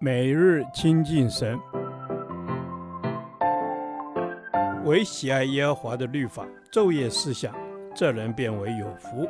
[0.00, 1.58] 每日亲近神，
[4.84, 7.54] 唯喜爱耶和华的律法，昼夜思想，
[7.94, 9.28] 这人便为有福。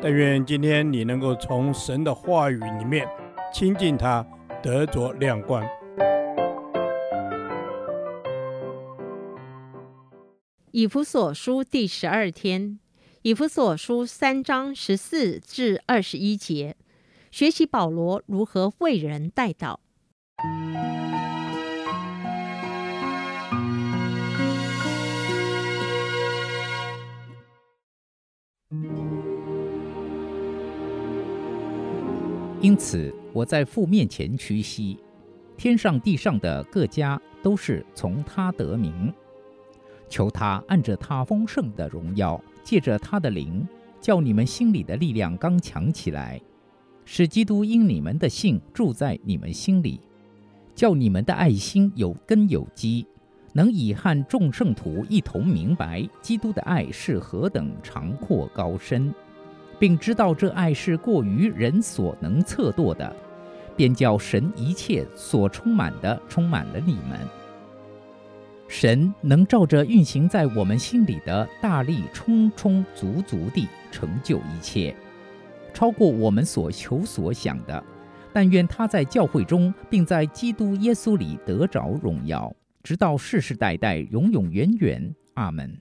[0.00, 3.06] 但愿今天你能够从神的话语里面
[3.52, 4.26] 亲近他，
[4.62, 5.64] 得着亮光。
[10.70, 12.78] 以弗所书第十二天，
[13.20, 16.76] 以弗所书三章十四至二十一节。
[17.32, 19.78] 学习保罗如何为人代祷。
[32.60, 34.98] 因此，我在父面前屈膝，
[35.56, 39.10] 天上地上的各家都是从他得名，
[40.06, 43.66] 求他按着他丰盛的荣耀，借着他的灵，
[44.02, 46.38] 叫你们心里的力量刚强起来。
[47.04, 50.00] 使基督因你们的信住在你们心里，
[50.74, 53.06] 叫你们的爱心有根有基，
[53.52, 59.12] 能以和众圣徒一同明白基督的爱是何等长阔高深，
[59.78, 63.14] 并知道这爱是过于人所能测度的，
[63.76, 67.18] 便叫神一切所充满的充满了你们。
[68.68, 74.96] 神能照着运行在我们心里的大力，充充足足地成就一切。
[75.72, 77.82] 超过我们所求所想的，
[78.32, 85.14] 但愿他在教会中，并在基督耶稣里得着荣耀，直到世世代代，永永远远。
[85.34, 85.76] 阿门。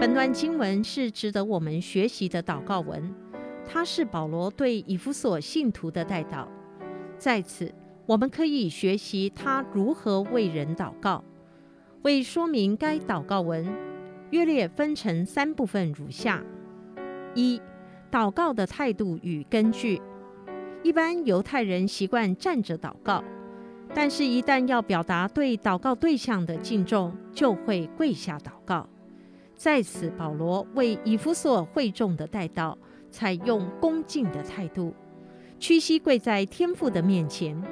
[0.00, 3.14] 本段经文是值得我们学习的祷告文，
[3.66, 6.46] 它是保罗对以弗所信徒的代祷。
[7.18, 7.72] 在此，
[8.06, 11.22] 我们可以学习他如何为人祷告。
[12.02, 13.64] 为说明该祷告文，
[14.30, 16.42] 约略分成三部分，如下：
[17.34, 17.60] 一、
[18.10, 20.02] 祷告的态度与根据。
[20.82, 23.22] 一般犹太人习惯站着祷告，
[23.94, 28.88] 但是，一旦要表达对祷告对象的敬重，就会跪下祷告。
[29.54, 32.76] 在此，保罗为以弗所会众的代祷，
[33.10, 34.92] 采用恭敬的态度，
[35.60, 37.62] 屈膝跪在天父的面前，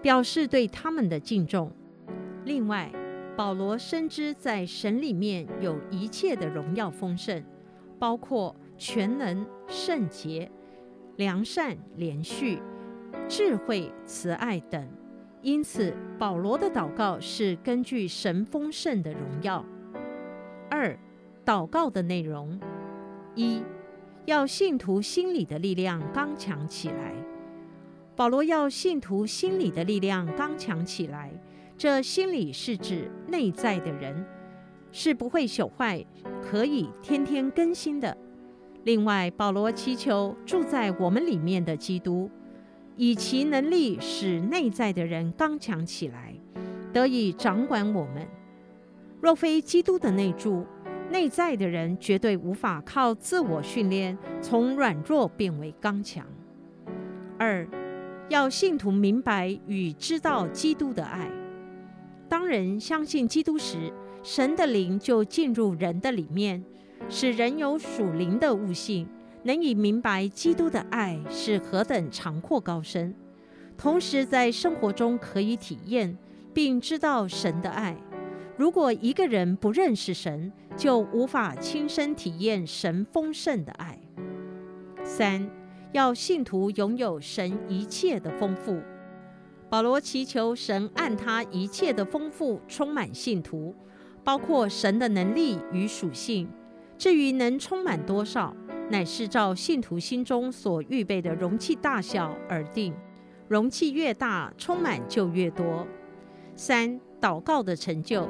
[0.00, 1.70] 表示对他们的敬重。
[2.46, 2.90] 另外，
[3.36, 7.42] 保罗深知在神里面有一切的荣耀丰盛，
[7.98, 10.48] 包括全能、圣洁、
[11.16, 12.62] 良善、连续、
[13.28, 14.88] 智慧、慈爱等。
[15.42, 19.64] 因此，保罗的祷告是根据神丰盛的荣耀。
[20.70, 20.96] 二、
[21.44, 22.58] 祷告的内容：
[23.34, 23.62] 一、
[24.26, 27.12] 要信徒心里的力量刚强起来。
[28.14, 31.32] 保罗要信徒心里的力量刚强起来。
[31.84, 34.24] 这心里是指内在的人，
[34.90, 36.02] 是不会朽坏，
[36.40, 38.16] 可以天天更新的。
[38.84, 42.30] 另外，保罗祈求住在我们里面的基督，
[42.96, 46.34] 以其能力使内在的人刚强起来，
[46.90, 48.26] 得以掌管我们。
[49.20, 50.64] 若非基督的内住，
[51.10, 56.24] 内在的人绝对无法靠自我训练从软弱变为刚强。
[57.38, 57.68] 二，
[58.30, 61.30] 要信徒明白与知道基督的爱。
[62.28, 63.92] 当人相信基督时，
[64.22, 66.64] 神的灵就进入人的里面，
[67.08, 69.06] 使人有属灵的悟性，
[69.42, 73.14] 能以明白基督的爱是何等长阔高深。
[73.76, 76.16] 同时，在生活中可以体验
[76.52, 77.96] 并知道神的爱。
[78.56, 83.98] 如果一个人不认识神，就无法亲身体验神丰盛的爱。
[85.02, 85.50] 三，
[85.92, 88.80] 要信徒拥有神一切的丰富。
[89.74, 93.74] 保罗祈求神按他一切的丰富充满信徒，
[94.22, 96.48] 包括神的能力与属性。
[96.96, 98.54] 至于能充满多少，
[98.88, 102.94] 乃是照信徒心中所预备的容器大小而定。
[103.48, 105.84] 容器越大，充满就越多。
[106.54, 108.28] 三、祷告的成就。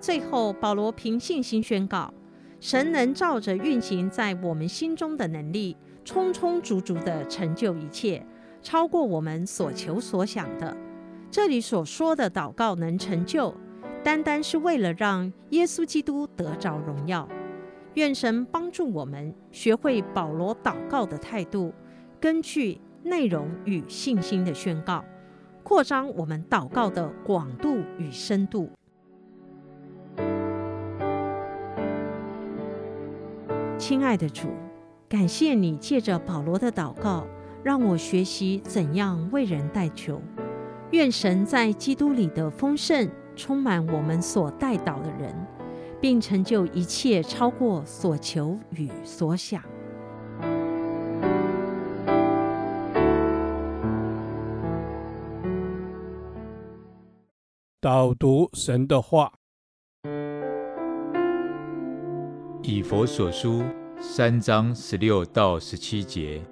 [0.00, 2.12] 最后，保罗凭信心宣告：
[2.58, 8.26] 神能照着运行在我们心中的能力，充充足足地成就一切。
[8.62, 10.76] 超过我们所求所想的。
[11.30, 13.54] 这里所说的祷告能成就，
[14.02, 17.28] 单单是为了让耶稣基督得着荣耀。
[17.94, 21.72] 愿神帮助我们学会保罗祷告的态度，
[22.20, 25.04] 根据内容与信心的宣告，
[25.62, 28.70] 扩张我们祷告的广度与深度。
[33.78, 34.48] 亲爱的主，
[35.08, 37.26] 感谢你借着保罗的祷告。
[37.62, 40.20] 让我学习怎样为人代求，
[40.92, 45.34] 愿神在基督里的丰盛充满我们所代祷的人，
[46.00, 49.62] 并成就一切超过所求与所想。
[57.78, 59.32] 导读神的话，
[62.62, 63.62] 以佛所书
[63.98, 66.42] 三章十六到十七节，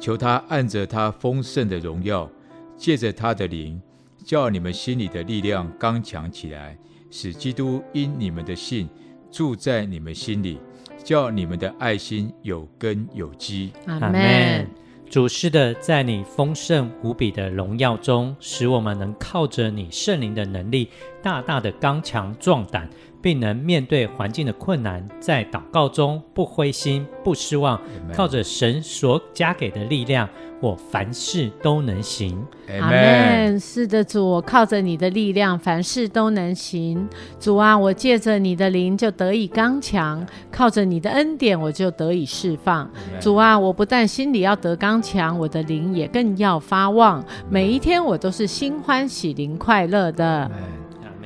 [0.00, 2.30] 求他按着他丰盛的荣耀，
[2.76, 3.80] 借着他的灵，
[4.24, 6.78] 叫你们心里的力量刚强起来，
[7.10, 8.88] 使基督因你们的信
[9.30, 10.58] 住在你们心里，
[11.02, 13.72] 叫你们的爱心有根有基。
[13.86, 14.68] 阿门。
[15.10, 20.90] 主是的，在你丰盛无比的荣耀中，使我们能靠着你圣灵的能力，
[21.22, 22.90] 大大的刚强壮胆。
[23.20, 28.14] 并能面对环境的困难，在祷告中不灰心、不失望，Amen.
[28.14, 30.28] 靠着神所加给的力量，
[30.60, 32.40] 我凡事都能行。
[32.80, 33.58] 阿门。
[33.58, 37.08] 是的，主，我靠着你的力量，凡事都能行。
[37.40, 42.86] 主啊，我借着你的灵就得以刚强，靠着你的恩典，我就得以释放。
[42.86, 43.20] Amen.
[43.20, 47.22] 主啊，我不但心里要得刚强，我的灵也更要发旺。
[47.22, 47.26] Amen.
[47.50, 50.48] 每一天我都是心欢喜、灵快乐的。
[50.48, 50.77] Amen.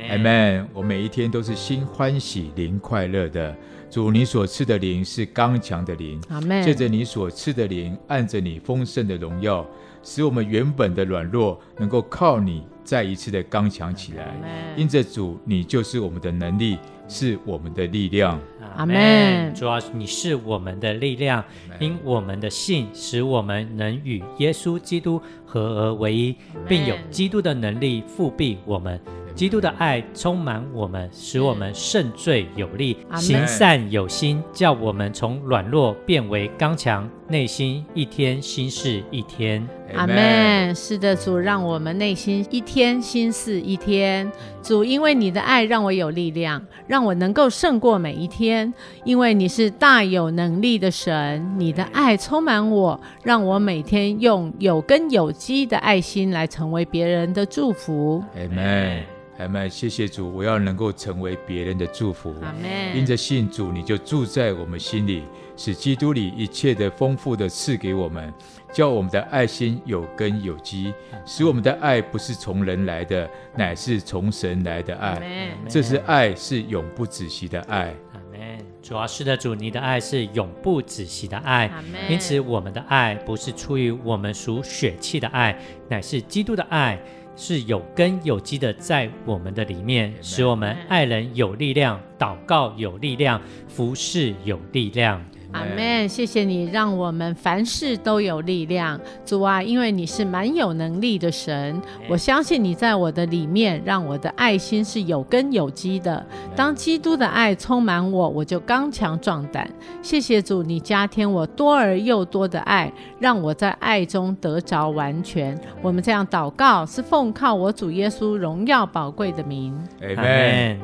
[0.08, 0.66] 阿门！
[0.72, 3.54] 我每一天都是心欢喜、灵快乐的。
[3.90, 6.20] 主，你所赐的灵是刚强的灵。
[6.28, 6.62] 阿门！
[6.62, 9.66] 借着你所赐的灵，按着你丰盛的荣耀，
[10.02, 14.34] 使我们原本的软弱能够靠你再一次的刚强起来。
[14.76, 18.40] 因着主，你就是我们的能力，是我们的力量。
[18.76, 19.54] 阿门！
[19.54, 21.44] 主要，你是我们的力量，
[21.78, 26.34] 因我们的信，使我们能与耶稣基督合而为一，
[26.66, 28.98] 并有基督的能力复辟我们。
[29.34, 39.66] 基督的爱充满我们，使我们胜罪有力，行善有心，叫我们从软弱变为刚强，内心一天心事一天。
[39.94, 40.74] 阿门。
[40.74, 44.30] 是的，主，让我们内心一天心事一天。
[44.62, 48.72] 主，因为你的爱让我有力量，让我能够胜过每一天。
[49.04, 58.22] 因为你是大有能力的神，你的爱充满我，让我每天用有根有基的爱心来成为别人的祝福。
[58.34, 59.02] 阿门。
[59.42, 62.34] 阿们，谢谢主，我要能够成为别人的祝福。
[62.42, 62.96] 阿门。
[62.96, 65.24] 因着信主，你就住在我们心里，
[65.56, 68.32] 使基督里一切的丰富的赐给我们，
[68.72, 70.94] 叫我们的爱心有根有基，
[71.26, 75.08] 使我们的爱不是从人来的，乃是从神来的爱。
[75.08, 75.48] 阿门。
[75.68, 77.94] 这是爱，是永不止息的爱。
[78.12, 78.58] 阿门。
[78.80, 81.66] 主要，是的，主，你的爱是永不止息的爱。
[81.66, 82.00] 阿门。
[82.08, 85.58] 因此，我们的爱不是出于我们属血气的爱，
[85.88, 86.98] 乃是基督的爱。
[87.34, 95.24] 是有根有基的，在我们的里面，使我们爱人有力量，祷告有力量，服侍有力量。
[95.52, 106.24] 阿门，谢谢你让我们凡事都有力量，主啊，因为你是蛮有能力的神，我相信你在我的里面，让我的爱心是有根有基的。
[106.56, 109.70] 当基督的爱充满我，我就刚强壮胆。
[110.00, 115.58] 谢谢主，你加添我多而又多的爱，让我在爱中得着完全。
[115.82, 119.78] 我们这样祷告，是奉靠我主耶稣荣耀宝贵的名。
[120.00, 120.80] 阿门。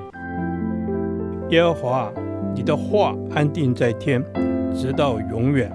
[1.51, 2.13] 耶和华，
[2.55, 4.23] 你的话安定在天。
[4.75, 5.71] 直到永远，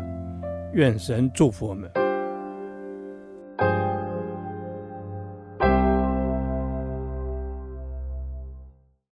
[0.73, 2.02] 愿神祝福我们。